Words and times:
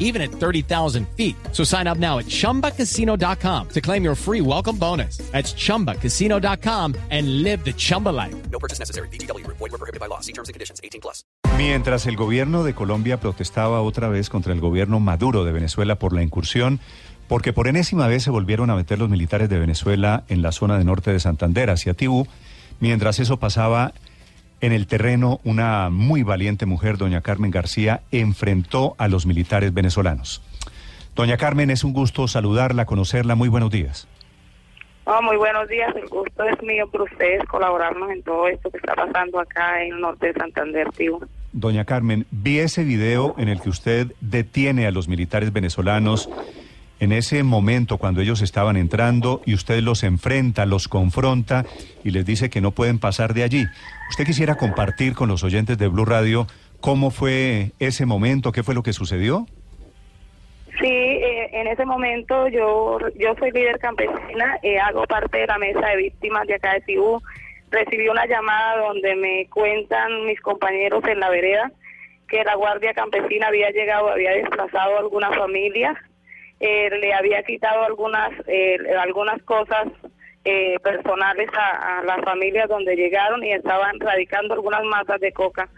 even 0.00 0.20
at 0.20 0.32
30,000 0.32 1.06
feet. 1.16 1.36
So 1.52 1.62
sign 1.62 1.86
up 1.86 1.98
now 1.98 2.18
at 2.18 2.26
chumbacasino.com 2.26 3.68
to 3.68 3.80
claim 3.80 4.02
your 4.02 4.16
free 4.16 4.40
welcome 4.40 4.76
bonus. 4.76 5.18
That's 5.30 5.54
chumbacasino.com 5.54 6.96
and 7.10 7.44
live 7.44 7.64
the 7.64 7.72
Chumba 7.72 8.08
life. 8.10 8.34
No 8.50 8.58
purchase 8.58 8.80
necessary. 8.80 9.08
BGW. 9.12 9.46
Void 9.46 9.60
were 9.60 9.78
prohibited 9.78 10.00
by 10.00 10.06
law. 10.06 10.20
See 10.20 10.32
terms 10.32 10.48
and 10.48 10.54
conditions. 10.54 10.80
18 10.82 11.00
plus. 11.00 11.24
Mientras 11.60 12.06
el 12.06 12.16
gobierno 12.16 12.64
de 12.64 12.74
Colombia 12.74 13.20
protestaba 13.20 13.82
otra 13.82 14.08
vez 14.08 14.30
contra 14.30 14.54
el 14.54 14.60
gobierno 14.60 14.98
Maduro 14.98 15.44
de 15.44 15.52
Venezuela 15.52 15.96
por 15.96 16.14
la 16.14 16.22
incursión, 16.22 16.80
porque 17.28 17.52
por 17.52 17.68
enésima 17.68 18.08
vez 18.08 18.22
se 18.22 18.30
volvieron 18.30 18.70
a 18.70 18.76
meter 18.76 18.98
los 18.98 19.10
militares 19.10 19.48
de 19.50 19.58
Venezuela 19.58 20.24
en 20.28 20.40
la 20.42 20.52
zona 20.52 20.78
de 20.78 20.84
norte 20.84 21.12
de 21.12 21.20
Santander, 21.20 21.68
hacia 21.68 21.94
Tibú, 21.94 22.26
mientras 22.80 23.20
eso 23.20 23.36
pasaba 23.36 23.92
en 24.60 24.72
el 24.72 24.86
terreno, 24.86 25.40
una 25.44 25.88
muy 25.90 26.22
valiente 26.22 26.66
mujer, 26.66 26.98
doña 26.98 27.20
Carmen 27.20 27.50
García, 27.50 28.02
enfrentó 28.10 28.94
a 28.98 29.08
los 29.08 29.26
militares 29.26 29.72
venezolanos. 29.72 30.42
Doña 31.14 31.36
Carmen, 31.36 31.70
es 31.70 31.84
un 31.84 31.92
gusto 31.92 32.28
saludarla, 32.28 32.86
conocerla. 32.86 33.34
Muy 33.34 33.48
buenos 33.48 33.70
días. 33.70 34.08
Oh, 35.04 35.20
muy 35.22 35.36
buenos 35.36 35.66
días, 35.68 35.94
el 35.96 36.08
gusto 36.08 36.44
es 36.44 36.62
mío 36.62 36.86
por 36.88 37.02
ustedes 37.02 37.44
colaborarnos 37.46 38.10
en 38.10 38.22
todo 38.22 38.46
esto 38.48 38.70
que 38.70 38.76
está 38.76 38.94
pasando 38.94 39.40
acá 39.40 39.82
en 39.82 39.94
el 39.94 40.00
norte 40.00 40.28
de 40.28 40.34
Santander, 40.34 40.88
tío. 40.90 41.18
Doña 41.52 41.84
Carmen, 41.84 42.26
vi 42.30 42.60
ese 42.60 42.84
video 42.84 43.34
en 43.38 43.48
el 43.48 43.60
que 43.60 43.70
usted 43.70 44.12
detiene 44.20 44.86
a 44.86 44.92
los 44.92 45.08
militares 45.08 45.52
venezolanos 45.52 46.28
en 47.00 47.12
ese 47.12 47.42
momento 47.42 47.96
cuando 47.96 48.20
ellos 48.20 48.42
estaban 48.42 48.76
entrando 48.76 49.40
y 49.46 49.54
usted 49.54 49.80
los 49.80 50.04
enfrenta, 50.04 50.66
los 50.66 50.86
confronta 50.86 51.64
y 52.04 52.10
les 52.10 52.24
dice 52.24 52.50
que 52.50 52.60
no 52.60 52.70
pueden 52.70 52.98
pasar 52.98 53.34
de 53.34 53.42
allí. 53.42 53.64
¿Usted 54.10 54.24
quisiera 54.24 54.56
compartir 54.56 55.14
con 55.14 55.28
los 55.28 55.42
oyentes 55.42 55.78
de 55.78 55.88
Blue 55.88 56.04
Radio 56.04 56.46
cómo 56.80 57.10
fue 57.10 57.72
ese 57.78 58.06
momento, 58.06 58.52
qué 58.52 58.62
fue 58.62 58.74
lo 58.74 58.82
que 58.82 58.92
sucedió? 58.92 59.46
Sí, 60.78 60.86
eh, 60.86 61.50
en 61.52 61.66
ese 61.66 61.84
momento 61.84 62.48
yo 62.48 62.98
yo 63.18 63.34
soy 63.38 63.50
líder 63.50 63.78
campesina, 63.78 64.58
eh, 64.62 64.78
hago 64.78 65.04
parte 65.04 65.38
de 65.38 65.46
la 65.46 65.58
mesa 65.58 65.86
de 65.88 65.96
víctimas 65.96 66.46
de 66.46 66.54
acá 66.54 66.74
de 66.74 66.80
Tibú. 66.82 67.20
Recibí 67.70 68.08
una 68.08 68.26
llamada 68.26 68.78
donde 68.78 69.14
me 69.14 69.46
cuentan 69.48 70.26
mis 70.26 70.40
compañeros 70.40 71.04
en 71.04 71.20
la 71.20 71.30
vereda 71.30 71.70
que 72.30 72.44
la 72.44 72.54
Guardia 72.54 72.94
Campesina 72.94 73.48
había 73.48 73.70
llegado, 73.70 74.08
había 74.10 74.30
desplazado 74.30 74.96
a 74.96 75.00
algunas 75.00 75.36
familias, 75.36 75.96
eh, 76.60 76.90
le 76.90 77.14
había 77.14 77.42
quitado 77.42 77.84
algunas 77.84 78.30
eh, 78.46 78.76
algunas 78.98 79.42
cosas 79.42 79.88
eh, 80.44 80.78
personales 80.82 81.48
a, 81.54 82.02
las 82.04 82.22
familias 82.22 82.68
donde 82.68 82.96
llegaron 82.96 83.42
y 83.44 83.52
estaban 83.52 83.98
radicando 83.98 84.54
algunas 84.54 84.84
matas 84.84 85.20
de 85.20 85.32
coca 85.32 85.68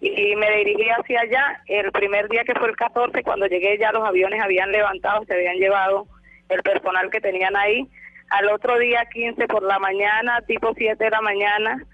y 0.00 0.34
me 0.34 0.50
dirigí 0.58 0.88
hacia 0.88 1.20
allá. 1.20 1.62
El 1.66 1.92
primer 1.92 2.28
día 2.28 2.42
que 2.44 2.54
fue 2.54 2.68
el 2.68 2.76
14, 2.76 3.22
cuando 3.22 3.46
llegué 3.46 3.78
ya 3.78 3.92
los 3.92 4.04
aviones 4.04 4.42
habían 4.42 4.72
levantado, 4.72 5.24
se 5.24 5.34
habían 5.34 5.56
llevado 5.56 6.06
el 6.48 6.62
personal 6.62 7.08
que 7.10 7.20
tenían 7.20 7.54
ahí. 7.56 7.86
Al 8.30 8.48
otro 8.48 8.78
día 8.78 9.04
15 9.12 9.46
por 9.46 9.62
la 9.62 9.78
mañana, 9.78 10.40
tipo 10.42 10.72
7 10.76 11.04
de 11.04 11.10
la 11.10 11.20
mañana, 11.20 11.84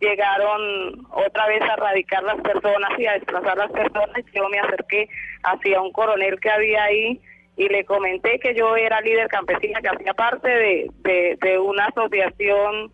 llegaron 0.00 1.06
otra 1.10 1.48
vez 1.48 1.62
a 1.62 1.76
radicar 1.76 2.22
las 2.22 2.40
personas 2.40 2.90
y 2.98 3.06
a 3.06 3.14
desplazar 3.14 3.56
las 3.56 3.72
personas. 3.72 4.24
Yo 4.32 4.48
me 4.48 4.60
acerqué 4.60 5.08
hacia 5.42 5.80
un 5.80 5.90
coronel 5.90 6.38
que 6.38 6.50
había 6.50 6.84
ahí 6.84 7.20
y 7.56 7.68
le 7.68 7.84
comenté 7.84 8.38
que 8.38 8.54
yo 8.54 8.76
era 8.76 9.00
líder 9.00 9.28
campesina, 9.28 9.80
que 9.80 9.88
hacía 9.88 10.12
parte 10.14 10.48
de, 10.48 10.90
de, 10.98 11.38
de 11.40 11.58
una 11.58 11.86
asociación 11.86 12.92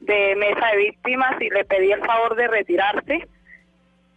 de 0.00 0.36
mesa 0.36 0.68
de 0.68 0.76
víctimas 0.76 1.40
y 1.40 1.50
le 1.50 1.64
pedí 1.64 1.90
el 1.90 2.04
favor 2.04 2.36
de 2.36 2.46
retirarse 2.46 3.28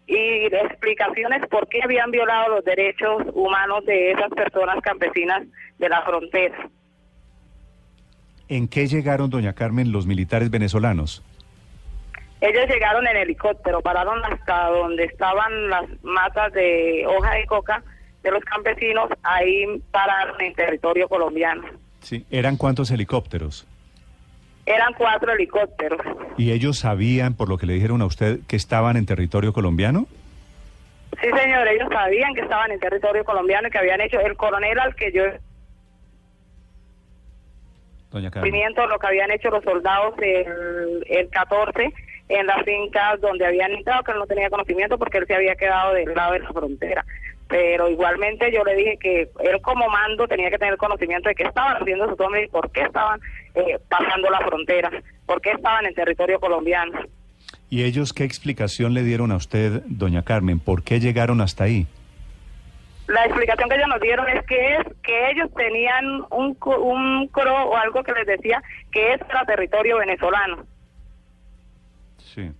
y 0.06 0.46
explicaciones 0.46 1.46
por 1.48 1.68
qué 1.68 1.82
habían 1.84 2.12
violado 2.12 2.56
los 2.56 2.66
derechos 2.66 3.24
humanos 3.34 3.86
de 3.86 4.12
esas 4.12 4.30
personas 4.30 4.82
campesinas 4.82 5.48
de 5.78 5.90
la 5.90 6.02
frontera. 6.04 6.70
¿En 8.48 8.68
qué 8.68 8.88
llegaron, 8.88 9.30
doña 9.30 9.54
Carmen, 9.54 9.92
los 9.92 10.08
militares 10.08 10.50
venezolanos? 10.50 11.24
Ellos 12.42 12.68
llegaron 12.68 13.06
en 13.08 13.18
helicóptero, 13.18 13.82
pararon 13.82 14.24
hasta 14.26 14.70
donde 14.70 15.04
estaban 15.04 15.70
las 15.70 15.86
matas 16.04 16.54
de 16.54 17.06
hoja 17.06 17.36
de 17.36 17.46
coca 17.46 17.84
de 18.24 18.31
los 18.31 18.44
campesinos, 18.44 19.09
ahí 19.24 19.66
pararon 19.91 20.40
en 20.41 20.53
territorio 20.53 21.07
colombiano. 21.07 21.63
Sí. 22.02 22.25
¿Eran 22.30 22.57
cuántos 22.57 22.91
helicópteros? 22.91 23.68
Eran 24.66 24.94
cuatro 24.94 25.31
helicópteros. 25.31 26.00
¿Y 26.38 26.52
ellos 26.52 26.80
sabían, 26.80 27.34
por 27.34 27.50
lo 27.50 27.57
que 27.57 27.66
le 27.66 27.74
dijeron 27.74 28.02
a 28.02 28.06
usted, 28.06 28.40
que 28.47 28.56
estaban 28.56 28.97
en 28.97 29.06
territorio 29.06 29.53
colombiano? 29.53 30.06
Sí, 31.22 31.28
señor, 31.35 31.68
ellos 31.68 31.90
sabían 31.91 32.34
que 32.35 32.41
estaban 32.41 32.72
en 32.72 32.80
territorio 32.80 33.25
colombiano 33.25 33.68
y 33.68 33.72
que 33.72 33.78
habían 33.80 34.00
hecho 34.02 34.19
el 34.19 34.38
coronel 34.38 34.80
al 34.80 34.96
que 34.96 35.12
yo 35.12 35.24
Doña 38.12 38.31
lo 38.31 39.00
que 39.00 39.07
habían 39.07 39.30
hecho 39.31 39.51
los 39.51 39.63
soldados 39.63 40.16
el, 40.19 41.06
el 41.07 41.30
14 41.30 41.94
en 42.30 42.47
las 42.47 42.63
fincas 42.63 43.22
donde 43.22 43.46
habían 43.46 43.72
entrado, 43.72 44.03
que 44.03 44.12
él 44.12 44.18
no 44.19 44.25
tenía 44.25 44.50
conocimiento 44.50 44.97
porque 44.97 45.19
él 45.19 45.28
se 45.28 45.36
había 45.36 45.56
quedado 45.56 45.94
del 45.94 46.13
lado 46.13 46.34
de 46.34 46.40
la 46.40 46.51
frontera. 46.51 47.06
Pero 47.50 47.90
igualmente 47.90 48.52
yo 48.54 48.64
le 48.64 48.76
dije 48.76 48.98
que 49.02 49.22
él 49.22 49.62
como 49.64 49.90
mando 49.90 50.28
tenía 50.28 50.50
que 50.52 50.60
tener 50.60 50.78
conocimiento 50.78 51.28
de 51.30 51.36
qué 51.36 51.44
estaban 51.44 51.82
haciendo 51.82 52.08
su 52.08 52.16
toma 52.16 52.40
y 52.40 52.48
por 52.48 52.72
qué 52.72 52.82
estaban 52.84 53.20
eh, 53.56 53.78
pasando 53.90 54.30
la 54.30 54.40
frontera, 54.40 54.92
por 55.26 55.42
qué 55.42 55.52
estaban 55.52 55.86
en 55.88 55.96
territorio 55.96 56.40
colombiano. 56.40 57.00
¿Y 57.72 57.84
ellos 57.84 58.14
qué 58.14 58.24
explicación 58.24 58.94
le 58.94 59.02
dieron 59.04 59.32
a 59.32 59.36
usted, 59.36 59.82
doña 59.88 60.22
Carmen? 60.24 60.60
¿Por 60.60 60.84
qué 60.84 61.00
llegaron 61.00 61.42
hasta 61.42 61.64
ahí? 61.64 61.88
La 63.08 63.26
explicación 63.26 63.68
que 63.68 63.76
ellos 63.76 63.88
nos 63.88 64.02
dieron 64.02 64.30
es 64.30 64.46
que 64.46 64.76
es 64.76 64.84
que 65.02 65.31
ellos 65.31 65.50
tenían 65.56 66.06
un, 66.30 66.56
un 66.62 67.28
cro 67.30 67.64
o 67.70 67.76
algo 67.76 68.04
que 68.04 68.12
les 68.12 68.28
decía 68.28 68.62
que 68.92 69.14
es 69.14 69.20
para 69.22 69.44
territorio 69.46 69.98
venezolano. 69.98 70.68
Sí. 72.18 72.52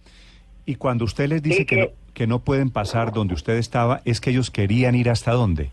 Y 0.66 0.76
cuando 0.76 1.06
usted 1.06 1.28
les 1.28 1.44
dice 1.44 1.66
que, 1.68 1.76
que- 1.76 1.82
no, 1.86 1.94
que 2.14 2.28
no 2.28 2.40
pueden 2.40 2.72
pasar 2.72 3.12
donde 3.12 3.34
usted 3.34 3.54
estaba, 3.54 4.02
es 4.06 4.22
que 4.22 4.32
ellos 4.32 4.52
querían 4.52 4.96
ir 4.96 5.10
hasta 5.10 5.32
dónde. 5.32 5.70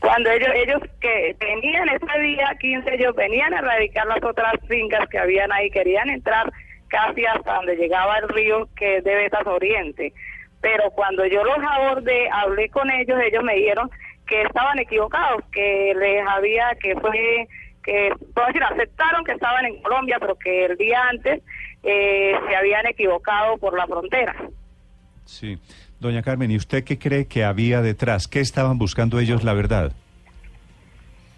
Cuando 0.00 0.30
ellos 0.30 0.50
ellos 0.54 0.80
que 1.00 1.36
tenían 1.38 1.88
ese 1.88 2.20
día 2.20 2.56
15, 2.60 2.94
ellos 2.94 3.14
venían 3.14 3.54
a 3.54 3.58
erradicar 3.58 4.06
las 4.06 4.22
otras 4.24 4.54
fincas 4.66 5.08
que 5.08 5.18
habían 5.18 5.52
ahí, 5.52 5.70
querían 5.70 6.10
entrar 6.10 6.52
casi 6.88 7.24
hasta 7.24 7.54
donde 7.54 7.76
llegaba 7.76 8.18
el 8.18 8.28
río 8.28 8.68
que 8.76 8.96
es 8.96 9.04
de 9.04 9.14
Betas 9.14 9.46
Oriente. 9.46 10.12
Pero 10.60 10.90
cuando 10.90 11.24
yo 11.26 11.44
los 11.44 11.58
abordé, 11.58 12.28
hablé 12.30 12.68
con 12.68 12.90
ellos, 12.90 13.18
ellos 13.20 13.44
me 13.44 13.54
dijeron 13.54 13.90
que 14.26 14.42
estaban 14.42 14.78
equivocados, 14.78 15.42
que 15.52 15.94
les 15.96 16.26
había, 16.26 16.74
que 16.80 16.94
fue, 16.96 17.48
que, 17.82 18.12
puedo 18.34 18.46
decir, 18.48 18.62
aceptaron 18.62 19.24
que 19.24 19.32
estaban 19.32 19.66
en 19.66 19.82
Colombia, 19.82 20.18
pero 20.20 20.36
que 20.36 20.66
el 20.66 20.76
día 20.76 21.00
antes 21.08 21.42
eh, 21.82 22.34
se 22.48 22.56
habían 22.56 22.86
equivocado 22.86 23.56
por 23.58 23.76
la 23.76 23.86
frontera. 23.86 24.34
Sí. 25.24 25.58
Doña 26.00 26.22
Carmen, 26.22 26.50
¿y 26.50 26.56
usted 26.56 26.84
qué 26.84 26.98
cree 26.98 27.26
que 27.26 27.44
había 27.44 27.80
detrás? 27.80 28.28
¿Qué 28.28 28.40
estaban 28.40 28.78
buscando 28.78 29.18
ellos, 29.18 29.44
la 29.44 29.54
verdad? 29.54 29.92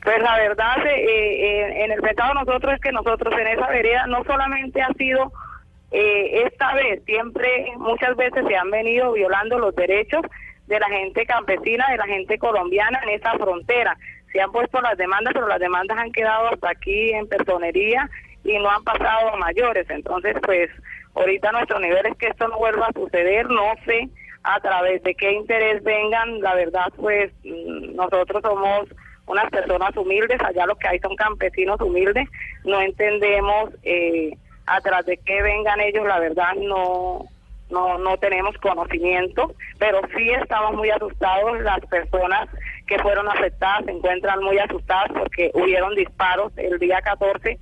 Pues 0.03 0.21
la 0.21 0.37
verdad, 0.37 0.87
eh, 0.87 1.05
eh, 1.07 1.85
en 1.85 1.93
el 1.93 2.01
pecado 2.01 2.35
nosotros 2.35 2.75
es 2.75 2.81
que 2.81 2.93
nosotros 2.93 3.33
en 3.39 3.47
esa 3.47 3.69
vereda 3.69 4.07
no 4.07 4.23
solamente 4.25 4.83
ha 4.83 4.93
sido 4.99 5.33
eh, 5.91 6.43
esta 6.47 6.75
vez, 6.75 7.03
siempre, 7.05 7.73
muchas 7.79 8.17
veces 8.17 8.45
se 8.47 8.57
han 8.57 8.71
venido 8.71 9.13
violando 9.13 9.59
los 9.59 9.75
derechos 9.77 10.23
de 10.67 10.81
la 10.81 10.89
gente 10.89 11.25
campesina, 11.25 11.87
de 11.91 11.97
la 11.97 12.07
gente 12.07 12.37
colombiana 12.37 13.01
en 13.05 13.11
esa 13.11 13.33
frontera. 13.35 13.97
Se 14.33 14.41
han 14.41 14.51
puesto 14.51 14.81
las 14.81 14.99
demandas, 14.99 15.33
pero 15.35 15.47
las 15.47 15.61
demandas 15.61 15.97
han 15.97 16.11
quedado 16.11 16.49
hasta 16.49 16.71
aquí 16.71 17.13
en 17.13 17.29
personería 17.29 18.11
y 18.43 18.59
no 18.59 18.69
han 18.71 18.83
pasado 18.83 19.35
a 19.35 19.37
mayores. 19.37 19.89
Entonces, 19.89 20.37
pues 20.43 20.69
ahorita 21.15 21.53
nuestro 21.53 21.79
nivel 21.81 22.07
es 22.07 22.17
que 22.17 22.29
esto 22.29 22.49
no 22.49 22.59
vuelva 22.59 22.87
a 22.87 22.93
suceder, 22.93 23.49
no 23.49 23.75
sé 23.85 24.09
a 24.43 24.61
través 24.61 25.03
de 25.03 25.15
qué 25.15 25.33
interés 25.33 25.83
vengan, 25.83 26.41
la 26.41 26.55
verdad, 26.55 26.93
pues 26.97 27.33
mm, 27.45 27.97
nosotros 27.97 28.43
somos 28.43 28.89
unas 29.27 29.51
personas 29.51 29.97
humildes, 29.97 30.39
allá 30.43 30.67
lo 30.67 30.77
que 30.77 30.87
hay 30.87 30.99
son 30.99 31.17
campesinos 31.17 31.81
humildes, 31.81 32.29
no 32.65 32.81
entendemos 32.81 33.71
eh, 33.83 34.37
a 34.67 34.81
través 34.83 35.07
de 35.07 35.17
qué 35.17 35.43
vengan 35.43 35.81
ellos, 35.81 36.07
la 36.07 36.19
verdad 36.19 36.55
no, 36.57 37.25
no, 37.71 37.97
no 37.99 38.17
tenemos 38.19 38.57
conocimiento, 38.59 39.55
pero 39.79 40.01
sí 40.15 40.31
estamos 40.31 40.75
muy 40.75 40.91
asustados, 40.91 41.61
las 41.63 41.81
personas 41.87 42.49
que 42.87 42.99
fueron 42.99 43.29
afectadas 43.29 43.87
se 43.87 43.93
encuentran 43.93 44.43
muy 44.45 44.59
asustadas 44.59 45.11
porque 45.13 45.51
hubieron 45.55 45.95
disparos 45.95 46.53
el 46.59 46.79
día 46.79 47.01
14, 47.01 47.59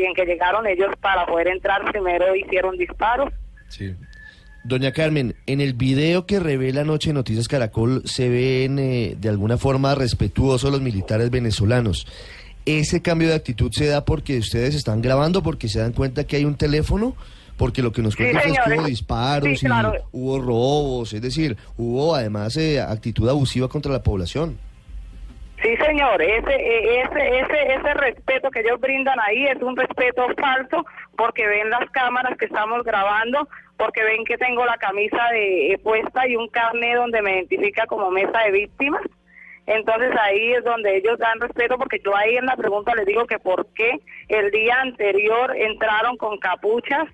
recién 0.00 0.14
que 0.14 0.24
llegaron 0.24 0.66
ellos 0.66 0.88
para 1.00 1.26
poder 1.26 1.48
entrar 1.48 1.84
primero 1.90 2.34
hicieron 2.34 2.76
disparos. 2.76 3.32
Sí. 3.68 3.94
Doña 4.64 4.92
Carmen, 4.92 5.34
en 5.46 5.60
el 5.60 5.72
video 5.74 6.26
que 6.26 6.38
revela 6.38 6.84
Noche 6.84 7.12
Noticias 7.12 7.48
Caracol 7.48 8.02
se 8.04 8.28
ven 8.28 8.78
eh, 8.78 9.16
de 9.18 9.28
alguna 9.28 9.56
forma 9.56 9.94
respetuosos 9.94 10.70
los 10.70 10.82
militares 10.82 11.30
venezolanos. 11.30 12.06
¿Ese 12.66 13.00
cambio 13.00 13.28
de 13.28 13.34
actitud 13.34 13.72
se 13.72 13.86
da 13.86 14.04
porque 14.04 14.36
ustedes 14.38 14.74
están 14.74 15.00
grabando, 15.00 15.42
porque 15.42 15.68
se 15.68 15.80
dan 15.80 15.92
cuenta 15.92 16.24
que 16.24 16.36
hay 16.36 16.44
un 16.44 16.56
teléfono? 16.56 17.16
Porque 17.56 17.82
lo 17.82 17.90
que 17.92 18.02
nos 18.02 18.14
Sí, 18.14 18.18
cuentan 18.22 18.50
es 18.52 18.58
que 18.58 18.74
hubo 18.74 18.84
disparos 18.86 19.58
Sí, 19.58 19.66
claro. 19.66 19.94
y 19.96 20.00
hubo 20.12 20.38
robos, 20.40 21.12
es 21.14 21.22
decir, 21.22 21.56
hubo 21.78 22.14
además 22.14 22.56
eh, 22.58 22.80
actitud 22.80 23.28
abusiva 23.28 23.68
contra 23.68 23.92
la 23.92 24.02
población. 24.02 24.58
Sí, 25.62 25.76
señor, 25.76 26.22
ese, 26.22 26.54
eh, 26.54 27.02
ese, 27.02 27.38
ese, 27.40 27.74
ese 27.74 27.94
respeto 27.94 28.50
que 28.50 28.60
ellos 28.60 28.80
brindan 28.80 29.18
ahí 29.20 29.46
es 29.46 29.60
un 29.60 29.76
respeto 29.76 30.26
falso 30.40 30.86
porque 31.18 31.46
ven 31.46 31.68
las 31.68 31.90
cámaras 31.90 32.38
que 32.38 32.46
estamos 32.46 32.82
grabando, 32.82 33.46
porque 33.76 34.02
ven 34.02 34.24
que 34.24 34.38
tengo 34.38 34.64
la 34.64 34.78
camisa 34.78 35.22
de, 35.32 35.72
eh, 35.72 35.78
puesta 35.78 36.26
y 36.26 36.36
un 36.36 36.48
carnet 36.48 36.96
donde 36.96 37.20
me 37.20 37.34
identifica 37.34 37.86
como 37.86 38.10
mesa 38.10 38.38
de 38.46 38.52
víctimas. 38.52 39.02
Entonces 39.66 40.12
ahí 40.18 40.54
es 40.54 40.64
donde 40.64 40.96
ellos 40.96 41.18
dan 41.18 41.38
respeto 41.38 41.76
porque 41.76 42.00
yo 42.02 42.16
ahí 42.16 42.36
en 42.36 42.46
la 42.46 42.56
pregunta 42.56 42.94
les 42.94 43.04
digo 43.04 43.26
que 43.26 43.38
por 43.38 43.66
qué 43.74 44.00
el 44.28 44.50
día 44.50 44.80
anterior 44.80 45.54
entraron 45.54 46.16
con 46.16 46.38
capuchas 46.38 47.06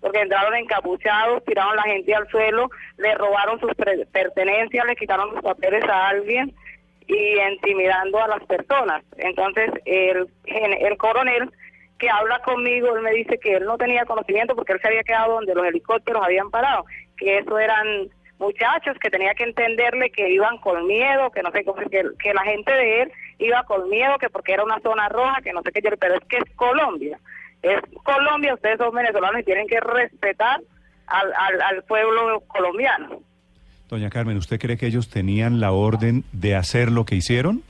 porque 0.00 0.20
entraron 0.20 0.54
encapuchados, 0.54 1.44
tiraron 1.44 1.76
la 1.76 1.82
gente 1.82 2.14
al 2.14 2.26
suelo, 2.28 2.70
le 2.96 3.14
robaron 3.16 3.60
sus 3.60 3.72
pertenencias, 4.12 4.86
le 4.86 4.96
quitaron 4.96 5.34
los 5.34 5.42
papeles 5.42 5.84
a 5.84 6.08
alguien 6.08 6.54
y 7.10 7.40
intimidando 7.52 8.22
a 8.22 8.28
las 8.28 8.44
personas. 8.44 9.02
Entonces, 9.16 9.70
el, 9.84 10.28
el 10.44 10.96
coronel 10.96 11.50
que 11.98 12.08
habla 12.08 12.40
conmigo, 12.40 12.96
él 12.96 13.02
me 13.02 13.12
dice 13.12 13.38
que 13.38 13.54
él 13.54 13.64
no 13.64 13.76
tenía 13.76 14.04
conocimiento 14.04 14.54
porque 14.54 14.72
él 14.72 14.80
se 14.80 14.88
había 14.88 15.02
quedado 15.02 15.34
donde 15.34 15.54
los 15.54 15.66
helicópteros 15.66 16.22
habían 16.24 16.50
parado, 16.50 16.84
que 17.16 17.38
eso 17.38 17.58
eran 17.58 18.08
muchachos 18.38 18.96
que 18.98 19.10
tenía 19.10 19.34
que 19.34 19.44
entenderle 19.44 20.10
que 20.10 20.30
iban 20.30 20.56
con 20.58 20.86
miedo, 20.86 21.30
que 21.30 21.42
no 21.42 21.50
sé 21.50 21.62
que, 21.62 22.04
que 22.18 22.32
la 22.32 22.42
gente 22.44 22.72
de 22.72 23.02
él 23.02 23.12
iba 23.38 23.62
con 23.64 23.90
miedo, 23.90 24.16
que 24.18 24.30
porque 24.30 24.54
era 24.54 24.64
una 24.64 24.80
zona 24.80 25.08
roja, 25.08 25.42
que 25.42 25.52
no 25.52 25.62
sé 25.62 25.72
qué, 25.72 25.82
pero 25.82 26.14
es 26.14 26.24
que 26.26 26.38
es 26.38 26.56
Colombia. 26.56 27.18
Es 27.60 27.80
Colombia, 28.02 28.54
ustedes 28.54 28.78
son 28.78 28.94
venezolanos 28.94 29.42
y 29.42 29.44
tienen 29.44 29.66
que 29.66 29.80
respetar 29.80 30.60
al, 31.06 31.32
al, 31.36 31.60
al 31.60 31.82
pueblo 31.84 32.40
colombiano. 32.46 33.20
Doña 33.90 34.08
Carmen, 34.08 34.36
¿usted 34.36 34.60
cree 34.60 34.76
que 34.76 34.86
ellos 34.86 35.10
tenían 35.10 35.58
la 35.58 35.72
orden 35.72 36.22
de 36.30 36.54
hacer 36.54 36.92
lo 36.92 37.04
que 37.04 37.16
hicieron? 37.16 37.64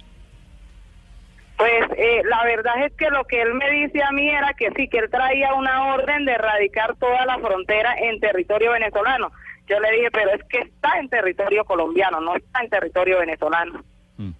Pues 1.56 1.90
eh, 1.96 2.22
la 2.25 2.44
verdad 2.44 2.84
es 2.84 2.93
que 2.93 3.08
lo 3.08 3.25
que 3.25 3.40
él 3.40 3.55
me 3.55 3.70
dice 3.70 4.02
a 4.02 4.12
mí 4.12 4.28
era 4.28 4.52
que 4.52 4.70
sí, 4.76 4.87
que 4.88 4.99
él 4.99 5.08
traía 5.11 5.55
una 5.55 5.94
orden 5.94 6.26
de 6.26 6.32
erradicar 6.32 6.94
toda 6.96 7.25
la 7.25 7.38
frontera 7.38 7.94
en 7.99 8.20
territorio 8.20 8.72
venezolano. 8.72 9.32
Yo 9.67 9.81
le 9.81 9.90
dije, 9.93 10.11
pero 10.11 10.31
es 10.34 10.43
que 10.44 10.58
está 10.58 10.99
en 10.99 11.08
territorio 11.08 11.64
colombiano, 11.64 12.20
no 12.20 12.37
está 12.37 12.62
en 12.62 12.69
territorio 12.69 13.19
venezolano. 13.20 13.82
Mm. 14.19 14.31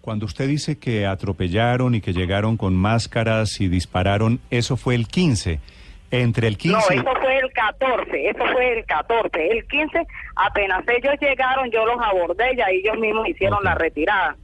Cuando 0.00 0.26
usted 0.26 0.48
dice 0.48 0.78
que 0.78 1.06
atropellaron 1.06 1.94
y 1.94 2.00
que 2.00 2.12
llegaron 2.12 2.56
con 2.56 2.74
máscaras 2.74 3.60
y 3.60 3.68
dispararon, 3.68 4.40
eso 4.50 4.76
fue 4.76 4.96
el 4.96 5.06
15. 5.06 5.60
Entre 6.10 6.48
el 6.48 6.56
15... 6.56 6.72
No, 6.72 7.02
eso 7.02 7.20
fue 7.20 7.27
el 7.27 7.27
14, 7.58 8.30
eso 8.30 8.46
fue 8.52 8.78
el 8.78 8.86
14. 8.86 9.48
El 9.50 9.66
15, 9.66 10.06
apenas 10.36 10.84
ellos 10.88 11.14
llegaron, 11.20 11.70
yo 11.70 11.84
los 11.84 12.00
abordé 12.00 12.54
y 12.54 12.60
ahí 12.60 12.76
ellos 12.76 12.98
mismos 12.98 13.28
hicieron 13.28 13.62
la 13.64 13.74
retirada. 13.74 14.36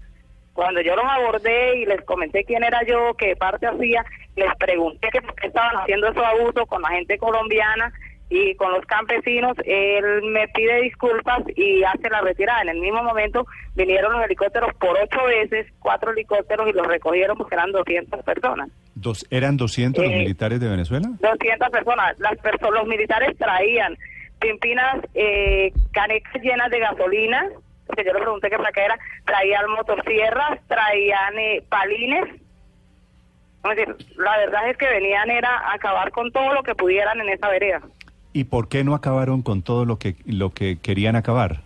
Cuando 0.52 0.81
yo 0.81 0.96
los 0.96 1.05
abordé 1.05 1.78
y 1.78 1.87
les 1.87 2.02
comenté 2.02 2.44
quién 2.44 2.64
era 2.64 2.82
yo, 2.84 3.14
qué 3.14 3.37
parte 3.37 3.66
hacía, 3.66 4.05
les 4.37 4.55
pregunté 4.56 5.08
que 5.11 5.22
por 5.22 5.34
qué 5.37 5.46
estaban 5.46 5.76
haciendo 5.76 6.08
esos 6.08 6.25
abusos 6.25 6.66
con 6.69 6.82
la 6.82 6.88
gente 6.88 7.19
colombiana 7.19 7.93
y 8.31 8.55
con 8.56 8.73
los 8.73 8.85
campesinos, 8.87 9.56
él 9.65 10.23
me 10.23 10.49
pide 10.49 10.81
disculpas 10.82 11.43
y 11.56 11.85
hace 11.85 12.09
la 12.11 12.21
retirada. 12.23 12.62
En 12.62 12.71
el 12.71 12.81
mismo 12.81 13.03
momento 13.03 13.47
vinieron 13.76 14.12
los 14.12 14.25
helicópteros 14.25 14.75
por 14.75 14.97
ocho 14.99 15.25
veces, 15.26 15.67
cuatro 15.79 16.11
helicópteros 16.12 16.69
y 16.69 16.73
los 16.73 16.87
recogieron 16.87 17.37
porque 17.37 17.55
eran 17.55 17.71
200 17.73 18.23
personas. 18.25 18.71
Dos, 18.94 19.26
¿Eran 19.31 19.56
200 19.56 20.03
los 20.05 20.12
Eh, 20.12 20.17
militares 20.19 20.59
de 20.61 20.69
Venezuela? 20.69 21.09
200 21.21 21.69
personas. 21.71 22.19
Las 22.19 22.32
perso- 22.38 22.71
los 22.73 22.87
militares 22.87 23.37
traían 23.38 23.97
pimpinas, 24.41 24.97
eh, 25.15 25.73
canecas 25.93 26.43
llenas 26.43 26.71
de 26.71 26.79
gasolina, 26.81 27.49
porque 27.87 28.05
yo 28.05 28.12
le 28.15 28.21
pregunté 28.21 28.50
qué 28.50 28.56
para 28.56 28.73
qué 28.73 28.85
era, 28.85 28.99
traían 29.26 29.71
motosierras, 29.71 30.61
traían 30.67 31.38
eh, 31.38 31.62
palines. 31.69 32.25
Es 33.65 33.76
decir, 33.76 33.97
la 34.17 34.37
verdad 34.38 34.69
es 34.71 34.76
que 34.76 34.87
venían 34.88 35.31
era 35.31 35.49
a 35.59 35.75
acabar 35.75 36.11
con 36.11 36.31
todo 36.32 36.53
lo 36.53 36.62
que 36.62 36.75
pudieran 36.75 37.21
en 37.21 37.29
esa 37.31 37.49
vereda. 37.49 37.81
¿Y 38.35 38.45
por 38.45 38.69
qué 38.69 38.83
no 38.83 38.97
acabaron 38.97 39.43
con 39.43 39.63
todo 39.63 39.85
lo 39.85 39.99
que, 39.99 40.17
lo 40.27 40.51
que 40.51 40.79
querían 40.81 41.15
acabar? 41.15 41.61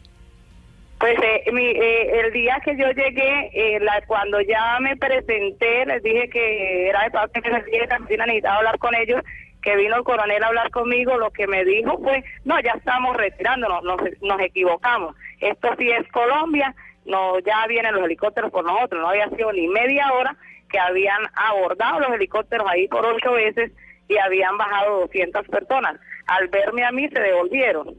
Pues 1.00 1.16
eh, 1.22 1.50
mi, 1.50 1.64
eh, 1.64 2.20
el 2.20 2.32
día 2.34 2.60
que 2.62 2.76
yo 2.76 2.90
llegué, 2.90 3.50
eh, 3.54 3.80
la, 3.80 4.02
cuando 4.06 4.38
ya 4.42 4.78
me 4.78 4.94
presenté, 4.94 5.86
les 5.86 6.02
dije 6.02 6.28
que 6.28 6.88
era 6.88 7.04
de 7.04 7.40
de 7.40 7.78
la 7.80 7.86
campesina, 7.86 8.26
necesitaba 8.26 8.58
hablar 8.58 8.78
con 8.78 8.94
ellos, 8.94 9.22
que 9.62 9.76
vino 9.76 9.96
el 9.96 10.04
coronel 10.04 10.44
a 10.44 10.48
hablar 10.48 10.70
conmigo, 10.70 11.16
lo 11.16 11.30
que 11.30 11.46
me 11.46 11.64
dijo 11.64 11.98
fue, 12.02 12.22
no, 12.44 12.60
ya 12.60 12.72
estamos 12.72 13.16
retirándonos, 13.16 13.82
nos, 13.82 14.00
nos 14.20 14.40
equivocamos, 14.42 15.16
esto 15.40 15.70
sí 15.78 15.88
es 15.88 16.06
Colombia, 16.12 16.74
no 17.06 17.38
ya 17.38 17.66
vienen 17.66 17.94
los 17.94 18.04
helicópteros 18.04 18.50
por 18.50 18.66
nosotros, 18.66 19.00
no 19.00 19.08
había 19.08 19.30
sido 19.30 19.52
ni 19.54 19.68
media 19.68 20.12
hora 20.12 20.36
que 20.68 20.78
habían 20.78 21.22
abordado 21.32 22.00
los 22.00 22.12
helicópteros 22.12 22.66
ahí 22.68 22.88
por 22.88 23.06
ocho 23.06 23.32
veces 23.32 23.72
y 24.08 24.16
habían 24.18 24.56
bajado 24.56 25.00
200 25.00 25.46
personas. 25.48 25.96
Al 26.26 26.48
verme 26.48 26.84
a 26.84 26.90
mí 26.92 27.08
se 27.08 27.20
devolvieron. 27.20 27.94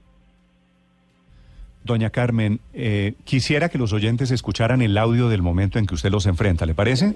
Doña 1.84 2.10
Carmen, 2.10 2.60
eh, 2.74 3.14
quisiera 3.24 3.70
que 3.70 3.78
los 3.78 3.94
oyentes 3.94 4.32
escucharan 4.32 4.82
el 4.82 4.98
audio 4.98 5.30
del 5.30 5.42
momento 5.42 5.80
en 5.80 5.86
que 5.88 5.96
usted 5.96 6.12
los 6.12 6.26
enfrenta, 6.26 6.66
¿le 6.66 6.74
parece? 6.76 7.14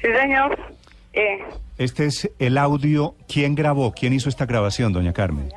Sí, 0.00 0.08
señor. 0.20 0.58
Eh, 1.12 1.38
Este 1.78 2.06
es 2.06 2.30
el 2.38 2.58
audio. 2.58 3.14
¿Quién 3.32 3.54
grabó? 3.54 3.92
¿Quién 3.92 4.12
hizo 4.12 4.28
esta 4.28 4.46
grabación, 4.46 4.92
doña 4.92 5.12
Carmen? 5.12 5.48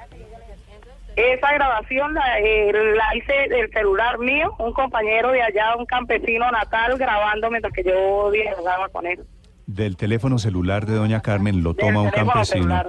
Esa 1.15 1.53
grabación 1.53 2.13
la, 2.13 2.39
eh, 2.39 2.71
la 2.73 3.15
hice 3.15 3.47
del 3.49 3.71
celular 3.71 4.19
mío, 4.19 4.53
un 4.59 4.73
compañero 4.73 5.31
de 5.31 5.41
allá, 5.41 5.75
un 5.77 5.85
campesino 5.85 6.49
natal, 6.51 6.97
grabando 6.97 7.49
mientras 7.49 7.73
que 7.73 7.83
yo 7.83 8.31
dialogaba 8.31 8.89
con 8.89 9.05
él. 9.07 9.19
Del 9.67 9.97
teléfono 9.97 10.37
celular 10.37 10.85
de 10.85 10.93
doña 10.93 11.21
Carmen 11.21 11.63
lo 11.63 11.73
toma 11.73 12.01
un 12.01 12.11
campesino 12.11 12.83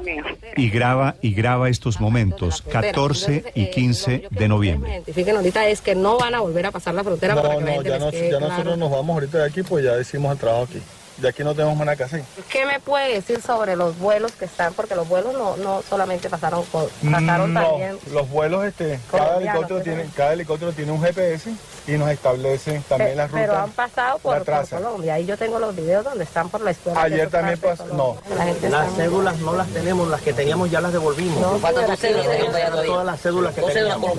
y 0.56 0.68
graba 0.68 1.16
y 1.22 1.32
graba 1.32 1.70
estos 1.70 2.00
momentos, 2.00 2.60
14 2.60 3.52
y 3.54 3.70
15 3.70 4.28
de 4.30 4.48
noviembre. 4.48 4.90
Identifiquen 4.90 5.36
ahorita 5.36 5.66
es 5.68 5.80
que 5.80 5.94
no 5.94 6.18
van 6.18 6.34
a 6.34 6.40
volver 6.40 6.66
a 6.66 6.70
pasar 6.70 6.94
la 6.94 7.02
frontera 7.02 7.34
No, 7.34 7.60
no, 7.60 7.82
ya, 7.82 7.98
nosotros 7.98 8.76
nos 8.76 8.90
vamos 8.90 9.14
ahorita 9.14 9.38
de 9.38 9.44
aquí, 9.46 9.62
pues 9.62 9.84
ya 9.84 9.98
hicimos 9.98 10.32
el 10.32 10.38
trabajo 10.38 10.64
aquí. 10.64 10.82
De 11.16 11.28
aquí 11.28 11.42
no 11.42 11.54
tenemos 11.54 11.78
nada 11.78 11.96
que 11.96 12.04
hacer. 12.04 12.22
¿Qué 12.50 12.66
me 12.66 12.78
puede 12.78 13.14
decir 13.14 13.40
sobre 13.40 13.74
los 13.74 13.98
vuelos 13.98 14.32
que 14.32 14.44
están? 14.44 14.74
Porque 14.74 14.94
los 14.94 15.08
vuelos 15.08 15.32
no, 15.32 15.56
no 15.56 15.82
solamente 15.88 16.28
pasaron, 16.28 16.62
con, 16.66 16.86
pasaron 17.10 17.54
No, 17.54 17.62
también. 17.62 17.98
los 18.12 18.28
vuelos, 18.28 18.64
este, 18.66 19.00
cada 19.10 19.38
helicóptero, 19.38 19.80
tiene, 19.82 20.06
cada 20.14 20.34
helicóptero 20.34 20.72
tiene 20.72 20.92
un 20.92 21.02
GPS 21.02 21.50
y 21.86 21.92
nos 21.92 22.10
establece 22.10 22.82
también 22.88 23.10
Pe- 23.12 23.16
las 23.16 23.30
rutas. 23.30 23.46
pero 23.46 23.58
han 23.58 23.70
pasado 23.70 24.18
por, 24.18 24.32
la 24.32 24.38
por 24.40 24.44
traza. 24.44 24.76
Colombia. 24.76 25.18
Y 25.18 25.24
yo 25.26 25.38
tengo 25.38 25.58
los 25.58 25.74
videos 25.74 26.04
donde 26.04 26.24
están 26.24 26.50
por 26.50 26.60
la 26.60 26.72
escuela. 26.72 27.00
Ayer 27.00 27.30
también 27.30 27.58
pasó-. 27.60 28.18
La 28.36 28.44
gente 28.44 28.68
Las 28.68 28.92
cédulas 28.94 29.38
no 29.38 29.52
las 29.54 29.68
tenemos, 29.68 30.08
las 30.08 30.20
que 30.20 30.32
teníamos 30.34 30.70
ya 30.70 30.80
las 30.82 30.92
devolvimos. 30.92 31.40
No, 31.40 31.58
Faltan 31.58 31.86
dos 31.86 31.98
cédulas, 31.98 32.26
todas 32.84 33.06
las 33.06 33.20
cédulas 33.20 33.54
que 33.54 33.62
teníamos. 33.62 34.10